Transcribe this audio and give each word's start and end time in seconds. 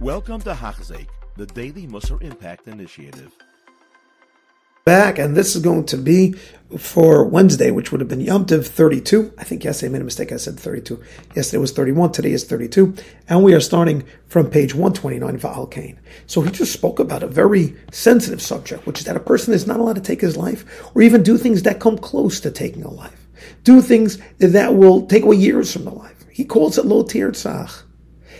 Welcome 0.00 0.40
to 0.42 0.52
Hachzik, 0.54 1.08
the 1.36 1.46
Daily 1.46 1.88
Musar 1.88 2.22
Impact 2.22 2.68
Initiative. 2.68 3.32
Back, 4.84 5.18
and 5.18 5.36
this 5.36 5.56
is 5.56 5.60
going 5.60 5.86
to 5.86 5.96
be 5.96 6.36
for 6.78 7.24
Wednesday, 7.24 7.72
which 7.72 7.90
would 7.90 8.00
have 8.00 8.08
been 8.08 8.20
Yom 8.20 8.46
Tov 8.46 8.64
32. 8.64 9.32
I 9.36 9.42
think 9.42 9.64
yesterday 9.64 9.88
I 9.88 9.92
made 9.94 10.02
a 10.02 10.04
mistake. 10.04 10.30
I 10.30 10.36
said 10.36 10.56
32. 10.56 11.02
Yesterday 11.34 11.58
was 11.58 11.72
31. 11.72 12.12
Today 12.12 12.30
is 12.30 12.44
32. 12.44 12.94
And 13.28 13.42
we 13.42 13.54
are 13.54 13.60
starting 13.60 14.04
from 14.28 14.48
page 14.48 14.72
129 14.72 15.34
of 15.34 15.44
Al 15.44 15.66
Kain. 15.66 15.98
So 16.28 16.42
he 16.42 16.52
just 16.52 16.72
spoke 16.72 17.00
about 17.00 17.24
a 17.24 17.26
very 17.26 17.74
sensitive 17.90 18.40
subject, 18.40 18.86
which 18.86 19.00
is 19.00 19.06
that 19.06 19.16
a 19.16 19.20
person 19.20 19.52
is 19.52 19.66
not 19.66 19.80
allowed 19.80 19.96
to 19.96 20.00
take 20.00 20.20
his 20.20 20.36
life 20.36 20.64
or 20.94 21.02
even 21.02 21.24
do 21.24 21.36
things 21.36 21.64
that 21.64 21.80
come 21.80 21.98
close 21.98 22.38
to 22.42 22.52
taking 22.52 22.84
a 22.84 22.90
life. 22.90 23.26
Do 23.64 23.82
things 23.82 24.18
that 24.38 24.76
will 24.76 25.08
take 25.08 25.24
away 25.24 25.38
years 25.38 25.72
from 25.72 25.86
the 25.86 25.90
life. 25.90 26.24
He 26.30 26.44
calls 26.44 26.78
it 26.78 26.86
lo 26.86 27.02
tirtzach. 27.02 27.82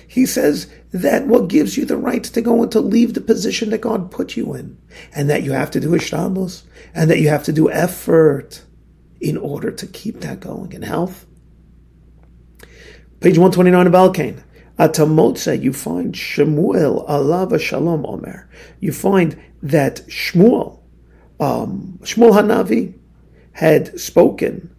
He 0.08 0.24
says 0.24 0.66
that 0.90 1.26
what 1.26 1.48
gives 1.48 1.76
you 1.76 1.84
the 1.84 1.98
right 1.98 2.24
to 2.24 2.40
go 2.40 2.62
and 2.62 2.72
to 2.72 2.80
leave 2.80 3.12
the 3.12 3.20
position 3.20 3.70
that 3.70 3.82
God 3.82 4.10
put 4.10 4.36
you 4.36 4.54
in, 4.54 4.78
and 5.14 5.28
that 5.28 5.42
you 5.42 5.52
have 5.52 5.70
to 5.72 5.80
do 5.80 5.90
ishtadlus, 5.90 6.64
and 6.94 7.10
that 7.10 7.20
you 7.20 7.28
have 7.28 7.44
to 7.44 7.52
do 7.52 7.70
effort 7.70 8.64
in 9.20 9.36
order 9.36 9.70
to 9.70 9.86
keep 9.86 10.20
that 10.20 10.40
going 10.40 10.72
in 10.72 10.82
health. 10.82 11.26
Page 13.20 13.36
129 13.36 13.86
of 13.86 13.94
Al-Kain. 13.94 14.42
Atamotza, 14.78 15.60
you 15.60 15.72
find 15.72 16.16
Shemuel, 16.16 17.04
Alava 17.08 17.58
Shalom 17.58 18.06
Omer. 18.06 18.48
You 18.80 18.92
find 18.92 19.36
that 19.62 19.96
Shmuel, 20.06 20.80
um, 21.40 21.98
Shmuel 22.02 22.32
Hanavi, 22.32 22.94
had 23.52 23.98
spoken 23.98 24.74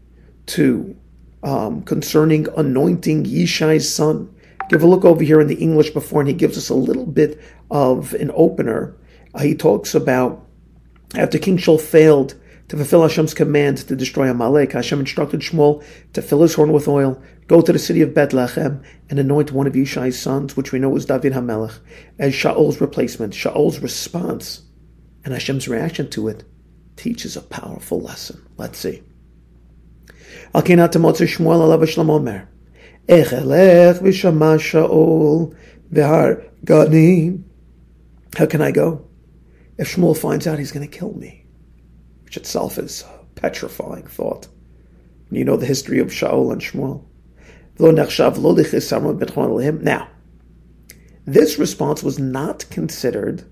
to 0.48 0.96
um, 1.44 1.82
concerning 1.84 2.48
anointing 2.56 3.26
Yishai's 3.26 3.94
son. 3.94 4.34
Give 4.70 4.84
a 4.84 4.88
look 4.88 5.04
over 5.04 5.24
here 5.24 5.42
in 5.42 5.48
the 5.48 5.56
English 5.56 5.92
before, 5.92 6.22
and 6.22 6.30
he 6.30 6.36
gives 6.36 6.58
us 6.58 6.70
a 6.70 6.76
little 6.76 7.06
bit 7.06 7.42
of 7.72 8.14
an 8.14 8.32
opener. 8.34 8.96
Uh, 9.34 9.40
he 9.40 9.56
talks 9.56 9.96
about 9.96 10.46
after 11.16 11.40
King 11.40 11.58
Shaul 11.58 11.82
failed 11.82 12.36
to 12.68 12.78
fulfill 12.78 13.02
Hashem's 13.02 13.34
command 13.34 13.80
to 13.80 13.96
destroy 13.96 14.30
Amalek, 14.30 14.74
Hashem 14.74 15.00
instructed 15.00 15.42
Shmuel 15.42 15.84
to 16.14 16.22
fill 16.22 16.44
his 16.44 16.54
horn 16.54 16.72
with 16.72 16.88
oil, 16.88 17.20
go 17.48 17.62
to 17.62 17.74
the 17.74 17.80
city 17.80 18.02
of 18.04 18.14
Bethlehem, 18.14 18.84
and 19.10 19.18
anoint 19.18 19.52
one 19.52 19.66
of 19.66 19.74
Yishai's 19.74 20.22
sons, 20.22 20.56
which 20.56 20.72
we 20.72 20.78
know 20.78 20.90
was 20.90 21.08
David 21.08 21.34
Hamelech, 21.34 21.80
as 22.20 22.34
Shaul's 22.34 22.80
replacement. 22.80 23.34
Shaul's 23.34 23.80
response 23.80 24.62
and 25.26 25.34
Hashem's 25.34 25.68
reaction 25.68 26.10
to 26.12 26.28
it 26.28 26.44
teaches 26.96 27.36
a 27.36 27.42
powerful 27.42 28.02
lesson. 28.02 28.46
Let's 28.58 28.78
see. 28.78 29.02
Al-Kenat 30.54 30.92
Shmuel 30.92 31.80
Alav 31.80 32.10
Omer. 32.10 32.50
Echelech 33.10 34.00
v'shama 34.02 34.60
Shaul 34.60 35.56
v'har 35.92 36.48
Gani. 36.64 37.40
How 38.38 38.46
can 38.46 38.62
I 38.62 38.70
go? 38.70 39.08
If 39.80 39.96
Shmuel 39.96 40.16
finds 40.16 40.46
out, 40.46 40.60
he's 40.60 40.72
going 40.72 40.88
to 40.88 40.98
kill 40.98 41.14
me, 41.14 41.48
which 42.24 42.38
itself 42.38 42.78
is 42.78 43.04
a 43.04 43.26
petrifying 43.34 44.06
thought. 44.06 44.48
You 45.32 45.44
know 45.44 45.58
the 45.58 45.66
history 45.66 45.98
of 45.98 46.10
Shaul 46.10 46.52
and 46.52 46.62
Shmuel. 46.62 47.04
Now, 49.82 50.10
this 51.26 51.58
response 51.58 52.04
was 52.04 52.20
not 52.20 52.70
considered 52.70 53.44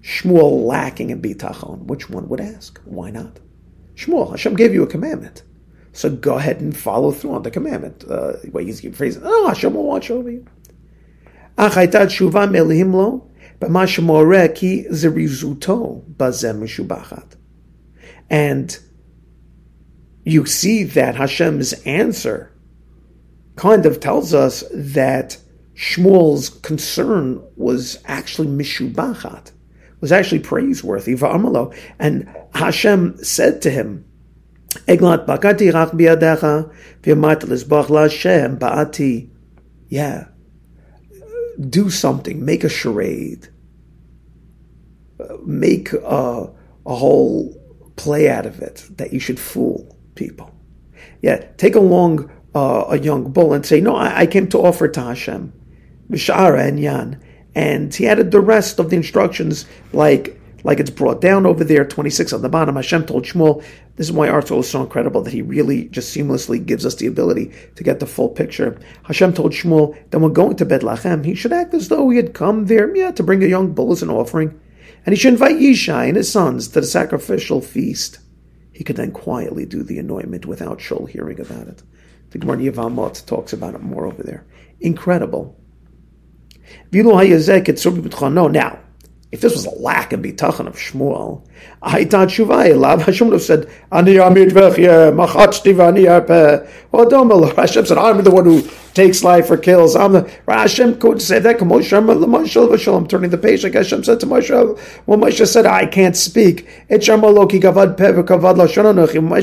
Shmuel 0.00 0.66
lacking 0.66 1.10
in 1.10 1.22
bitachon, 1.22 1.84
which 1.84 2.10
one 2.10 2.28
would 2.28 2.40
ask. 2.40 2.80
Why 2.84 3.10
not? 3.10 3.38
Shmuel, 3.94 4.30
Hashem 4.30 4.56
gave 4.56 4.74
you 4.74 4.82
a 4.82 4.88
commandment. 4.88 5.44
So 5.96 6.10
go 6.10 6.34
ahead 6.34 6.60
and 6.60 6.76
follow 6.76 7.10
through 7.10 7.32
on 7.32 7.42
the 7.42 7.50
commandment. 7.50 8.04
Uh, 8.06 8.34
what 8.50 8.64
he's 8.64 8.80
phrasing, 8.94 9.22
oh, 9.24 9.48
Hashem 9.48 9.72
will 9.72 9.86
watch 9.86 10.10
over 10.10 10.30
you. 10.30 10.46
And 18.28 18.78
you 20.22 20.44
see 20.44 20.82
that 20.84 21.14
Hashem's 21.14 21.72
answer 21.84 22.52
kind 23.54 23.86
of 23.86 23.98
tells 23.98 24.34
us 24.34 24.64
that 24.74 25.38
Shmuel's 25.74 26.50
concern 26.50 27.42
was 27.56 28.02
actually 28.04 28.48
mishubachat, 28.48 29.50
was 30.02 30.12
actually 30.12 30.40
praiseworthy. 30.40 31.14
And 31.98 32.36
Hashem 32.52 33.24
said 33.24 33.62
to 33.62 33.70
him, 33.70 34.04
Eglat 34.86 35.26
bakati 35.26 35.72
rach 35.72 35.94
biadecha 35.94 36.72
v'yamat 37.02 37.42
lizbach 37.42 37.86
la'Hashem 37.86 38.58
ba'ati. 38.58 39.30
Yeah. 39.88 40.28
Do 41.58 41.90
something. 41.90 42.44
Make 42.44 42.64
a 42.64 42.68
charade. 42.68 43.48
Make 45.44 45.92
a, 45.92 46.50
a 46.86 46.94
whole 46.94 47.54
play 47.96 48.28
out 48.28 48.46
of 48.46 48.60
it 48.60 48.84
that 48.96 49.12
you 49.12 49.20
should 49.20 49.40
fool 49.40 49.96
people. 50.14 50.52
Yeah. 51.22 51.46
Take 51.56 51.74
along 51.74 52.30
uh, 52.54 52.84
a 52.88 52.98
young 52.98 53.32
bull 53.32 53.54
and 53.54 53.64
say, 53.64 53.80
no, 53.80 53.96
I, 53.96 54.20
I 54.20 54.26
came 54.26 54.48
to 54.48 54.58
offer 54.58 54.88
to 54.88 55.00
Hashem. 55.00 55.52
V'shara 56.10 56.68
and 56.68 56.78
Yan. 56.78 57.22
And 57.54 57.94
he 57.94 58.06
added 58.06 58.30
the 58.30 58.40
rest 58.40 58.78
of 58.78 58.90
the 58.90 58.96
instructions 58.96 59.64
like 59.94 60.35
like 60.66 60.80
it's 60.80 60.90
brought 60.90 61.20
down 61.20 61.46
over 61.46 61.62
there, 61.62 61.84
26 61.84 62.32
on 62.32 62.42
the 62.42 62.48
bottom. 62.48 62.74
Hashem 62.74 63.06
told 63.06 63.22
Shmuel, 63.22 63.62
this 63.94 64.08
is 64.08 64.12
why 64.12 64.28
Arthur 64.28 64.56
is 64.56 64.68
so 64.68 64.82
incredible 64.82 65.22
that 65.22 65.32
he 65.32 65.40
really 65.40 65.84
just 65.90 66.14
seamlessly 66.14 66.66
gives 66.66 66.84
us 66.84 66.96
the 66.96 67.06
ability 67.06 67.52
to 67.76 67.84
get 67.84 68.00
the 68.00 68.06
full 68.06 68.28
picture. 68.28 68.76
Hashem 69.04 69.32
told 69.32 69.52
Shmuel 69.52 69.96
that 70.10 70.18
when 70.18 70.32
going 70.32 70.56
to 70.56 70.64
Bethlehem, 70.64 71.22
he 71.22 71.36
should 71.36 71.52
act 71.52 71.72
as 71.72 71.86
though 71.86 72.10
he 72.10 72.16
had 72.16 72.34
come 72.34 72.66
there, 72.66 72.94
yeah, 72.96 73.12
to 73.12 73.22
bring 73.22 73.44
a 73.44 73.46
young 73.46 73.74
bull 73.74 73.92
as 73.92 74.02
an 74.02 74.10
offering. 74.10 74.60
And 75.04 75.14
he 75.14 75.20
should 75.20 75.34
invite 75.34 75.54
Yishai 75.54 76.08
and 76.08 76.16
his 76.16 76.32
sons 76.32 76.66
to 76.66 76.80
the 76.80 76.86
sacrificial 76.86 77.60
feast. 77.60 78.18
He 78.72 78.82
could 78.82 78.96
then 78.96 79.12
quietly 79.12 79.66
do 79.66 79.84
the 79.84 80.00
anointment 80.00 80.46
without 80.46 80.80
Shaul 80.80 81.08
hearing 81.08 81.38
about 81.38 81.68
it. 81.68 81.84
The 82.30 82.38
Gemara 82.38 82.56
Yevamot 82.56 83.24
talks 83.24 83.52
about 83.52 83.76
it 83.76 83.82
more 83.82 84.04
over 84.04 84.24
there. 84.24 84.44
Incredible. 84.80 85.56
Now, 86.90 88.80
if 89.32 89.40
this 89.40 89.52
was 89.54 89.66
a 89.66 89.78
lack 89.78 90.12
of 90.12 90.20
bitachon 90.20 90.66
of 90.66 90.76
Shmuel, 90.76 91.45
Shuvai, 91.82 92.78
Lav 92.78 93.02
Hashem 93.02 93.28
would 93.28 93.34
have 93.34 93.42
said, 93.42 93.70
Amid 93.92 94.50
Vechye, 94.50 95.12
Machatsti 95.14 95.74
Vani 95.74 96.06
Arpe. 96.06 96.68
Well, 96.92 97.08
don't 97.08 97.56
Hashem 97.56 97.86
said, 97.86 97.98
I'm 97.98 98.22
the 98.22 98.30
one 98.30 98.44
who 98.44 98.68
takes 98.96 99.22
life 99.22 99.50
or 99.50 99.58
kills. 99.58 99.94
I'm 99.94 100.12
the 100.12 100.30
Hashem 100.48 100.98
could 100.98 101.20
say 101.20 101.38
that. 101.38 101.60
I'm 101.60 103.06
turning 103.06 103.30
the 103.30 103.38
page 103.38 103.62
like 103.62 103.74
Hashem 103.74 104.04
said 104.04 104.20
to 104.20 104.26
Moshe. 104.26 104.80
Well, 105.04 105.18
Moshe 105.18 105.46
said, 105.46 105.66
I 105.66 105.84
can't 105.84 106.16
speak. 106.16 106.66
Moshe 106.88 107.10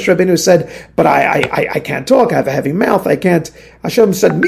Rabbeinu 0.10 0.40
said, 0.40 0.90
but 0.96 1.06
I, 1.06 1.42
I, 1.52 1.68
I 1.76 1.80
can't 1.80 2.08
talk. 2.08 2.34
I 2.34 2.38
have 2.38 2.48
a 2.48 2.52
heavy 2.52 2.74
mouth. 2.74 3.06
I 3.06 3.16
can't. 3.16 3.52
Hashem 3.84 4.14
said, 4.14 4.32
At 4.32 4.42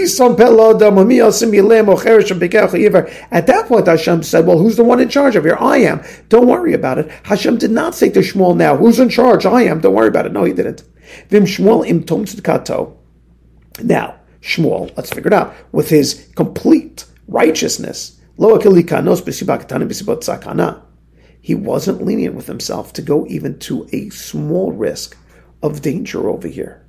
that 3.47 3.65
point, 3.67 3.87
Hashem 3.87 4.23
said, 4.23 4.47
Well, 4.47 4.57
who's 4.57 4.75
the 4.75 4.83
one 4.83 4.99
in 4.99 5.09
charge 5.09 5.35
of 5.35 5.43
here? 5.43 5.57
I 5.59 5.77
am. 5.77 6.01
Don't 6.29 6.47
worry 6.47 6.73
about 6.73 6.97
it. 6.97 7.11
Hashem 7.23 7.54
did 7.57 7.71
not 7.71 7.95
say 7.95 8.09
to 8.09 8.19
Shmuel 8.19 8.55
now, 8.55 8.77
Who's 8.77 8.99
in 8.99 9.09
charge? 9.09 9.45
I 9.45 9.63
am. 9.63 9.81
Don't 9.81 9.93
worry 9.93 10.07
about 10.07 10.25
it. 10.25 10.31
No, 10.31 10.43
he 10.43 10.53
didn't. 10.53 10.83
Vim 11.29 11.45
Shmuel 11.45 11.87
im 11.87 12.03
tom 12.03 12.25
Now, 13.83 14.15
Shmuel, 14.41 14.95
let's 14.95 15.09
figure 15.11 15.27
it 15.27 15.33
out, 15.33 15.55
with 15.71 15.89
his 15.89 16.29
complete 16.35 17.05
righteousness, 17.27 18.19
he 21.41 21.55
wasn't 21.55 22.03
lenient 22.03 22.35
with 22.35 22.47
himself 22.47 22.93
to 22.93 23.01
go 23.01 23.25
even 23.27 23.59
to 23.59 23.87
a 23.91 24.09
small 24.09 24.71
risk 24.71 25.17
of 25.61 25.81
danger 25.81 26.29
over 26.29 26.47
here. 26.47 26.85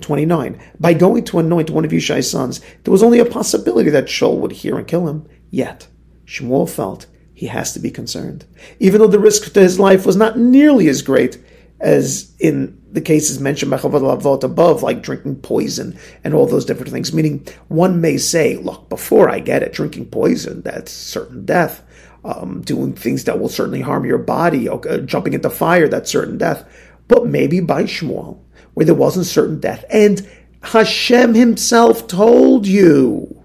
29. 0.00 0.60
By 0.78 0.94
going 0.94 1.24
to 1.24 1.38
anoint 1.38 1.70
one 1.70 1.84
of 1.84 1.90
Yishai's 1.90 2.30
sons, 2.30 2.60
there 2.82 2.92
was 2.92 3.02
only 3.02 3.18
a 3.18 3.24
possibility 3.24 3.90
that 3.90 4.06
Shaul 4.06 4.38
would 4.38 4.52
hear 4.52 4.76
and 4.76 4.86
kill 4.86 5.08
him. 5.08 5.26
Yet, 5.50 5.88
Shmuel 6.26 6.68
felt 6.68 7.06
he 7.34 7.46
has 7.46 7.72
to 7.72 7.80
be 7.80 7.90
concerned. 7.90 8.46
Even 8.78 9.00
though 9.00 9.08
the 9.08 9.18
risk 9.18 9.52
to 9.52 9.60
his 9.60 9.78
life 9.78 10.06
was 10.06 10.16
not 10.16 10.38
nearly 10.38 10.88
as 10.88 11.02
great 11.02 11.38
as 11.80 12.32
in 12.38 12.80
the 12.92 13.00
cases 13.00 13.40
mentioned 13.40 13.70
by 13.70 13.76
Chavod 13.76 14.00
Lavot 14.00 14.44
above, 14.44 14.82
like 14.82 15.02
drinking 15.02 15.36
poison 15.36 15.98
and 16.22 16.32
all 16.32 16.46
those 16.46 16.64
different 16.64 16.92
things. 16.92 17.12
Meaning, 17.12 17.46
one 17.68 18.00
may 18.00 18.16
say, 18.16 18.56
look, 18.56 18.88
before 18.88 19.28
I 19.28 19.40
get 19.40 19.64
it, 19.64 19.72
drinking 19.72 20.06
poison, 20.06 20.62
that's 20.62 20.92
certain 20.92 21.44
death. 21.44 21.82
Um, 22.24 22.62
doing 22.62 22.94
things 22.94 23.24
that 23.24 23.38
will 23.38 23.50
certainly 23.50 23.82
harm 23.82 24.06
your 24.06 24.16
body, 24.16 24.66
okay, 24.66 25.02
jumping 25.04 25.34
into 25.34 25.50
fire, 25.50 25.88
that's 25.88 26.10
certain 26.10 26.38
death. 26.38 26.66
But 27.06 27.26
maybe 27.26 27.60
by 27.60 27.82
Shmuel, 27.82 28.38
where 28.72 28.86
there 28.86 28.94
wasn't 28.94 29.26
certain 29.26 29.60
death. 29.60 29.84
And 29.90 30.26
Hashem 30.62 31.34
himself 31.34 32.06
told 32.06 32.66
you. 32.66 33.42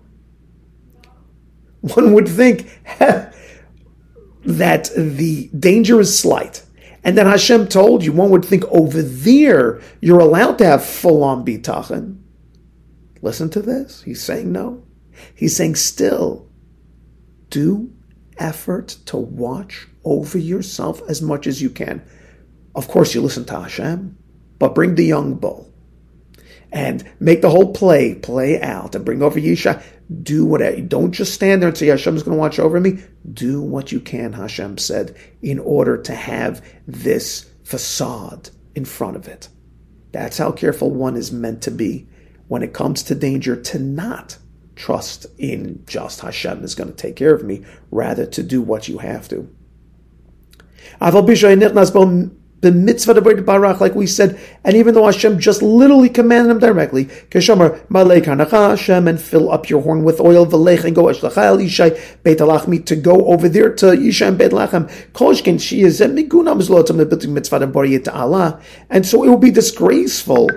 One 1.82 2.14
would 2.14 2.28
think 2.28 2.70
that 4.58 4.90
the 4.96 5.50
danger 5.58 6.00
is 6.00 6.18
slight 6.18 6.64
and 7.04 7.18
then 7.18 7.26
Hashem 7.26 7.68
told 7.68 8.04
you, 8.04 8.12
one 8.12 8.30
would 8.30 8.46
think 8.46 8.66
over 8.66 9.02
there 9.02 9.82
you're 10.02 10.20
allowed 10.20 10.58
to 10.58 10.66
have 10.66 10.84
full 10.84 11.24
on 11.24 11.46
bitachon. 11.46 12.22
Listen 13.22 13.50
to 13.52 13.62
this. 13.62 14.04
He's 14.04 14.22
saying 14.22 14.52
no. 14.52 14.84
He's 15.34 15.56
saying 15.56 15.76
still, 15.76 16.48
do 17.50 17.92
effort 18.38 18.98
to 19.06 19.18
watch 19.18 19.88
over 20.04 20.38
yourself 20.38 21.02
as 21.10 21.22
much 21.22 21.48
as 21.48 21.62
you 21.62 21.70
can. 21.70 22.02
Of 22.76 22.88
course, 22.88 23.14
you 23.14 23.22
listen 23.22 23.46
to 23.46 23.62
Hashem, 23.62 24.18
but 24.60 24.76
bring 24.76 24.96
the 24.96 25.06
young 25.06 25.36
bull 25.36 25.74
and 26.72 27.10
make 27.20 27.42
the 27.42 27.50
whole 27.50 27.74
play 27.74 28.16
play 28.16 28.62
out 28.62 28.96
and 28.96 29.04
bring 29.04 29.22
over 29.22 29.40
Yisha. 29.40 29.82
Do 30.24 30.46
whatever. 30.46 30.82
Don't 30.82 31.12
just 31.12 31.34
stand 31.34 31.62
there 31.62 31.70
and 31.70 31.78
say 31.78 31.88
Hashem's 31.88 32.24
going 32.24 32.36
to 32.36 32.40
watch 32.40 32.60
over 32.60 32.80
me. 32.80 33.04
Do 33.32 33.62
what 33.62 33.92
you 33.92 34.00
can, 34.00 34.34
Hashem 34.34 34.78
said, 34.80 35.16
in 35.42 35.60
order 35.60 35.98
to 36.02 36.16
have 36.16 36.66
this 36.88 37.50
facade 37.64 38.50
in 38.74 38.86
front 38.86 39.16
of 39.16 39.28
it. 39.28 39.50
That's 40.12 40.40
how 40.40 40.52
careful 40.52 40.90
one 40.90 41.16
is 41.16 41.32
meant 41.32 41.62
to 41.64 41.72
be 41.72 42.08
when 42.48 42.64
it 42.64 42.74
comes 42.74 43.04
to 43.04 43.16
danger 43.16 43.56
to 43.56 43.78
not 43.78 44.38
trust 44.76 45.28
in 45.38 45.84
just 45.86 46.22
Hashem 46.22 46.64
is 46.64 46.74
going 46.74 46.90
to 46.90 46.96
take 46.96 47.16
care 47.16 47.36
of 47.36 47.44
me, 47.44 47.64
rather 47.92 48.26
to 48.26 48.42
do 48.42 48.62
what 48.62 48.88
you 48.88 48.98
have 49.00 49.28
to 49.30 49.54
the 52.62 52.72
mitzvah 52.72 53.14
to 53.14 53.22
bring 53.22 53.38
barach, 53.38 53.80
like 53.80 53.96
we 53.96 54.06
said, 54.06 54.40
and 54.64 54.76
even 54.76 54.94
though 54.94 55.06
Hashem 55.06 55.40
just 55.40 55.62
literally 55.62 56.10
commanded 56.10 56.52
him 56.52 56.60
directly, 56.60 57.06
Keshamar, 57.06 57.90
Malek 57.90 58.26
Hashem, 58.26 59.08
and 59.08 59.22
fill 59.22 59.52
up 59.52 59.70
your 59.70 59.82
horn 59.82 60.04
with 60.04 60.20
oil, 60.20 60.46
Velech, 60.46 60.84
and 60.84 60.96
go 60.96 61.06
Eshlachal 61.06 61.64
Yishai, 61.64 62.24
Beit 62.24 62.40
Alachmi, 62.40 62.86
to 62.86 62.96
go 62.96 63.26
over 63.28 63.48
there 63.48 63.74
to 63.76 63.88
Yishai 63.88 64.30
and 64.30 64.38
Beit 64.38 64.52
Lachem, 64.52 64.90
Koshkin, 65.14 65.60
she 65.60 65.82
is 65.82 66.02
Miguna 66.02 66.58
Mizlotam, 66.60 66.98
the 66.98 67.06
building 67.06 67.34
mitzvah 67.34 67.60
to 67.60 68.00
to 68.00 68.14
Allah, 68.14 68.62
and 68.90 69.06
so 69.06 69.24
it 69.24 69.30
would 69.30 69.42
be 69.42 69.52
disgraceful 69.52 70.50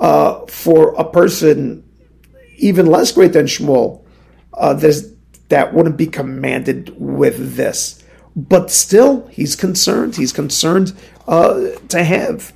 uh, 0.00 0.44
for 0.46 0.94
a 0.94 1.04
person 1.04 1.84
even 2.56 2.86
less 2.86 3.12
great 3.12 3.32
than 3.32 3.46
Shmuel, 3.46 4.04
uh, 4.54 4.74
that 5.48 5.74
wouldn't 5.74 5.96
be 5.96 6.06
commanded 6.06 6.94
with 6.98 7.56
this. 7.56 8.02
But 8.36 8.70
still, 8.70 9.26
he's 9.28 9.54
concerned. 9.54 10.16
He's 10.16 10.32
concerned 10.32 10.92
uh, 11.26 11.70
to 11.88 12.04
have 12.04 12.52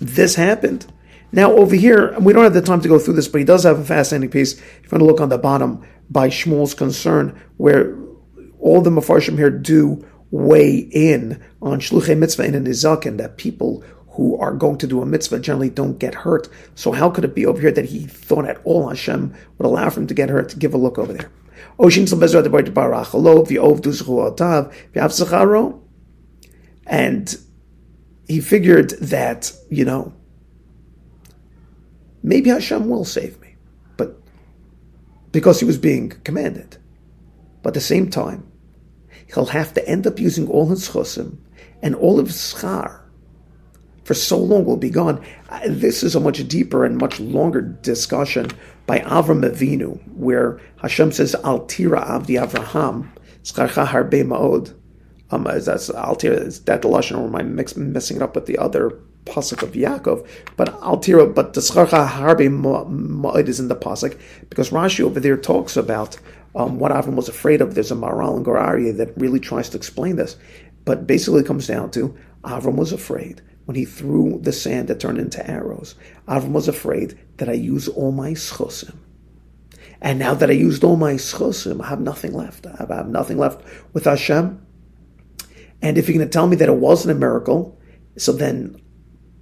this 0.00 0.34
happened. 0.34 0.86
Now, 1.32 1.52
over 1.52 1.74
here, 1.74 2.16
we 2.20 2.32
don't 2.32 2.44
have 2.44 2.54
the 2.54 2.62
time 2.62 2.80
to 2.82 2.88
go 2.88 2.98
through 2.98 3.14
this, 3.14 3.28
but 3.28 3.38
he 3.38 3.44
does 3.44 3.64
have 3.64 3.78
a 3.78 3.84
fascinating 3.84 4.30
piece. 4.30 4.52
If 4.52 4.84
you 4.84 4.88
want 4.92 5.00
to 5.00 5.06
look 5.06 5.20
on 5.20 5.30
the 5.30 5.38
bottom 5.38 5.84
by 6.08 6.28
Shmuel's 6.28 6.74
concern, 6.74 7.40
where 7.56 7.96
all 8.60 8.80
the 8.80 8.90
Mefarshim 8.90 9.36
here 9.36 9.50
do 9.50 10.06
weigh 10.30 10.76
in 10.76 11.42
on 11.60 11.80
Shluchei 11.80 12.16
Mitzvah 12.16 12.44
in 12.44 12.54
a 12.54 12.60
Nizakin, 12.60 13.18
that 13.18 13.36
people 13.36 13.84
who 14.14 14.38
are 14.38 14.54
going 14.54 14.78
to 14.78 14.86
do 14.86 15.02
a 15.02 15.06
mitzvah 15.06 15.40
generally 15.40 15.70
don't 15.70 15.98
get 15.98 16.14
hurt. 16.14 16.48
So 16.76 16.92
how 16.92 17.10
could 17.10 17.24
it 17.24 17.34
be 17.34 17.44
over 17.46 17.60
here 17.60 17.72
that 17.72 17.86
he 17.86 18.06
thought 18.06 18.46
at 18.46 18.60
all 18.64 18.88
Hashem 18.88 19.34
would 19.58 19.66
allow 19.66 19.90
for 19.90 20.00
him 20.00 20.06
to 20.06 20.14
get 20.14 20.28
hurt? 20.28 20.50
To 20.50 20.56
give 20.56 20.72
a 20.72 20.78
look 20.78 20.98
over 20.98 21.12
there. 21.12 21.30
And 26.86 27.36
he 28.28 28.40
figured 28.40 28.90
that, 29.00 29.52
you 29.70 29.84
know, 29.84 30.12
maybe 32.22 32.50
Hashem 32.50 32.88
will 32.88 33.04
save 33.04 33.40
me, 33.40 33.56
but 33.96 34.16
because 35.32 35.60
he 35.60 35.66
was 35.66 35.78
being 35.78 36.10
commanded. 36.24 36.78
But 37.62 37.70
at 37.70 37.74
the 37.74 37.80
same 37.80 38.10
time, 38.10 38.50
he'll 39.32 39.46
have 39.46 39.74
to 39.74 39.88
end 39.88 40.06
up 40.06 40.18
using 40.18 40.48
all 40.48 40.68
his 40.68 40.88
chosim 40.88 41.38
and 41.82 41.94
all 41.94 42.18
of 42.18 42.26
his 42.28 42.36
schar 42.36 43.04
for 44.04 44.14
so 44.14 44.38
long 44.38 44.64
will 44.64 44.76
be 44.76 44.90
gone. 44.90 45.24
Uh, 45.48 45.60
this 45.66 46.02
is 46.02 46.14
a 46.14 46.20
much 46.20 46.46
deeper 46.46 46.84
and 46.84 46.98
much 46.98 47.18
longer 47.20 47.62
discussion 47.62 48.50
by 48.86 48.98
Avram 49.00 49.50
Avinu, 49.50 49.98
where 50.14 50.60
Hashem 50.76 51.12
says, 51.12 51.34
Al 51.36 51.64
tira 51.66 52.02
avdi 52.02 52.38
Avraham, 52.42 53.08
tzcharcha 53.42 53.86
harbe 53.86 54.22
ma'od. 54.24 54.74
Um, 55.30 55.44
that's 55.44 55.88
Altira. 55.90 56.64
That 56.64 56.82
the 56.82 56.88
lashon, 56.88 57.18
or 57.18 57.26
am 57.26 57.36
I 57.36 57.42
mix, 57.42 57.76
messing 57.76 58.18
it 58.18 58.22
up 58.22 58.34
with 58.34 58.46
the 58.46 58.58
other 58.58 58.90
pasuk 59.24 59.62
of 59.62 59.72
Yaakov? 59.72 60.26
But 60.56 60.68
Altira, 60.80 61.34
but 61.34 61.54
the 61.54 61.60
Tzcharcha 61.60 62.06
Harbe 62.08 62.48
Ma'id 62.48 63.48
is 63.48 63.58
in 63.58 63.68
the 63.68 63.76
pasuk 63.76 64.18
because 64.50 64.70
Rashi 64.70 65.00
over 65.00 65.20
there 65.20 65.36
talks 65.36 65.76
about 65.76 66.18
um, 66.54 66.78
what 66.78 66.92
Avram 66.92 67.14
was 67.14 67.28
afraid 67.28 67.60
of. 67.60 67.74
There's 67.74 67.90
a 67.90 67.96
Maharal 67.96 68.42
Gur 68.42 68.54
Aryeh 68.54 68.96
that 68.96 69.16
really 69.16 69.40
tries 69.40 69.68
to 69.70 69.76
explain 69.76 70.16
this, 70.16 70.36
but 70.84 71.06
basically 71.06 71.40
it 71.40 71.46
comes 71.46 71.66
down 71.66 71.90
to 71.92 72.16
Avram 72.44 72.76
was 72.76 72.92
afraid 72.92 73.40
when 73.64 73.74
he 73.74 73.84
threw 73.84 74.38
the 74.42 74.52
sand 74.52 74.88
that 74.88 75.00
turned 75.00 75.18
into 75.18 75.48
arrows. 75.50 75.94
Avram 76.28 76.52
was 76.52 76.68
afraid 76.68 77.18
that 77.38 77.48
I 77.48 77.54
use 77.54 77.88
all 77.88 78.12
my 78.12 78.32
schusim. 78.32 78.96
And 80.00 80.18
now 80.18 80.34
that 80.34 80.50
I 80.50 80.52
used 80.52 80.84
all 80.84 80.96
my 80.96 81.14
schusim, 81.14 81.82
I 81.82 81.88
have 81.88 82.00
nothing 82.00 82.34
left. 82.34 82.66
I 82.66 82.84
have 82.94 83.08
nothing 83.08 83.38
left 83.38 83.64
with 83.94 84.04
Hashem. 84.04 84.63
And 85.84 85.98
if 85.98 86.08
you're 86.08 86.16
going 86.16 86.26
to 86.26 86.32
tell 86.32 86.46
me 86.46 86.56
that 86.56 86.68
it 86.70 86.76
wasn't 86.76 87.14
a 87.14 87.20
miracle, 87.20 87.78
so 88.16 88.32
then 88.32 88.80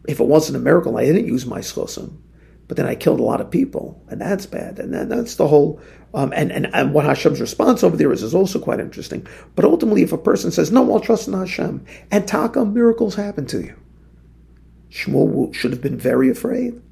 if 0.09 0.19
it 0.19 0.27
wasn't 0.27 0.57
a 0.57 0.61
miracle, 0.61 0.99
I 0.99 1.05
didn't 1.05 1.29
use 1.29 1.47
my 1.47 1.61
schosim, 1.61 2.19
but 2.67 2.77
then 2.77 2.85
I 2.85 2.97
killed 2.97 3.21
a 3.21 3.23
lot 3.23 3.41
of 3.41 3.49
people, 3.49 4.05
and 4.09 4.21
that's 4.21 4.45
bad. 4.45 4.81
And 4.81 4.93
then 4.93 5.09
that's 5.09 5.37
the 5.37 5.47
whole. 5.47 5.81
Um, 6.15 6.33
and, 6.35 6.51
and 6.51 6.67
and 6.75 6.93
what 6.93 7.05
Hashem's 7.05 7.41
response 7.41 7.85
over 7.85 7.97
there 7.97 8.13
is 8.13 8.25
is 8.25 8.35
also 8.35 8.59
quite 8.59 8.81
interesting. 8.81 9.25
But 9.55 9.65
ultimately, 9.65 10.03
if 10.03 10.11
a 10.11 10.19
person 10.19 10.51
says, 10.51 10.73
"No, 10.73 10.93
I'll 10.93 10.99
trust 10.99 11.29
in 11.29 11.35
Hashem," 11.35 11.87
and 12.11 12.27
taka 12.27 12.65
miracles 12.65 13.15
happen 13.15 13.47
to 13.47 13.61
you, 13.61 13.77
Shmuel 14.91 15.55
should 15.55 15.71
have 15.71 15.81
been 15.81 15.97
very 15.97 16.29
afraid 16.29 16.83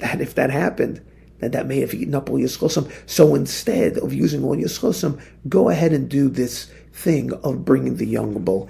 that 0.00 0.20
if 0.20 0.34
that 0.34 0.50
happened, 0.50 1.00
that 1.38 1.52
that 1.52 1.68
may 1.68 1.78
have 1.78 1.94
eaten 1.94 2.16
up 2.16 2.28
all 2.28 2.38
your 2.38 2.48
schosim. 2.48 2.90
So 3.06 3.36
instead 3.36 3.96
of 3.98 4.12
using 4.12 4.42
all 4.42 4.58
your 4.58 4.68
schosim, 4.68 5.22
go 5.48 5.68
ahead 5.68 5.92
and 5.92 6.08
do 6.08 6.28
this 6.28 6.68
thing 6.92 7.32
of 7.32 7.64
bringing 7.64 7.96
the 7.96 8.06
young 8.06 8.42
bull. 8.44 8.68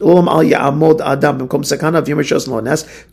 Do 0.00 0.02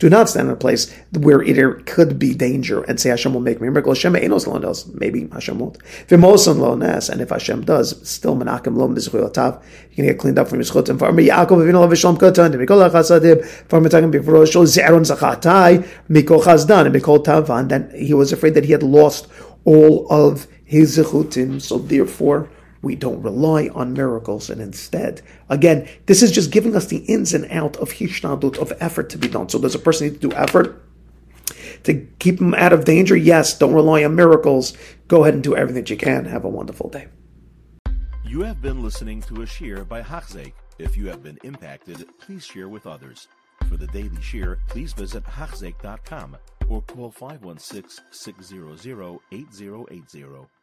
not 0.08 0.28
stand 0.28 0.48
in 0.48 0.52
a 0.52 0.56
place 0.56 0.92
where 1.12 1.40
it 1.42 1.86
could 1.86 2.18
be 2.18 2.34
danger 2.34 2.82
and 2.82 2.98
say 2.98 3.10
Hashem 3.10 3.32
will 3.32 3.40
make 3.40 3.60
me 3.60 3.68
miracle. 3.68 3.94
Hashem 3.94 4.12
Maybe 4.14 5.28
Hashem 5.32 5.58
won't. 5.60 5.78
And 6.10 7.20
if 7.20 7.30
Hashem 7.30 7.64
does, 7.64 8.08
still 8.08 8.36
menakim 8.36 8.76
lo 8.76 8.88
mizchuyotav. 8.88 9.62
You 9.90 9.96
can 9.96 10.06
get 10.06 10.18
cleaned 10.18 10.40
up 10.40 10.48
from 10.48 10.58
his 10.58 10.72
chutim. 10.72 10.98
For 10.98 11.12
me, 11.12 11.28
Yaakov 11.28 11.58
avinu 11.58 11.74
lo 11.74 11.86
v'shalom 11.86 12.18
katan. 12.18 12.52
Mikol 12.54 12.90
achasadim. 12.90 13.44
For 13.68 13.80
me, 13.80 13.88
talking 13.88 14.10
before 14.10 14.34
shol 14.34 14.66
zeron 14.66 15.04
zachatai. 15.08 15.86
Mikol 16.10 16.42
chazdan. 16.42 16.86
And 16.86 16.94
mikol 16.96 17.24
tavan. 17.24 17.68
Then 17.68 17.92
he 17.94 18.12
was 18.12 18.32
afraid 18.32 18.54
that 18.54 18.64
he 18.64 18.72
had 18.72 18.82
lost 18.82 19.28
all 19.64 20.08
of 20.10 20.48
his 20.72 20.96
zechutim. 20.96 21.60
So 21.60 21.76
therefore, 21.76 22.48
we 22.80 22.96
don't 22.96 23.22
rely 23.22 23.68
on 23.74 23.92
miracles 23.92 24.48
and 24.48 24.60
instead, 24.60 25.20
again, 25.50 25.86
this 26.06 26.22
is 26.22 26.32
just 26.32 26.50
giving 26.50 26.74
us 26.74 26.86
the 26.86 27.04
ins 27.14 27.34
and 27.34 27.44
out 27.52 27.76
of 27.76 27.90
hishnadut, 27.92 28.56
of 28.56 28.72
effort 28.80 29.10
to 29.10 29.18
be 29.18 29.28
done. 29.28 29.50
So 29.50 29.58
does 29.58 29.74
a 29.74 29.78
person 29.78 30.08
need 30.08 30.20
to 30.20 30.28
do 30.30 30.34
effort 30.34 30.82
to 31.84 32.06
keep 32.18 32.38
them 32.38 32.54
out 32.54 32.72
of 32.72 32.86
danger? 32.86 33.14
Yes, 33.14 33.56
don't 33.56 33.74
rely 33.74 34.02
on 34.02 34.16
miracles. 34.16 34.72
Go 35.08 35.22
ahead 35.22 35.34
and 35.34 35.42
do 35.42 35.54
everything 35.54 35.82
that 35.82 35.90
you 35.90 35.98
can. 35.98 36.24
Have 36.24 36.44
a 36.44 36.48
wonderful 36.48 36.88
day. 36.88 37.08
You 38.24 38.40
have 38.40 38.62
been 38.62 38.82
listening 38.82 39.20
to 39.22 39.42
a 39.42 39.46
shiur 39.46 39.86
by 39.86 40.00
Hachzeik. 40.00 40.54
If 40.78 40.96
you 40.96 41.06
have 41.08 41.22
been 41.22 41.38
impacted, 41.44 42.06
please 42.18 42.46
share 42.46 42.70
with 42.70 42.86
others. 42.86 43.28
For 43.68 43.76
the 43.76 43.88
daily 43.88 44.16
shiur, 44.16 44.56
please 44.68 44.94
visit 44.94 45.22
Hachzeik.com 45.24 46.38
or 46.70 46.80
call 46.82 47.10
516 47.10 48.02
600 48.10 49.18
8080. 49.30 50.61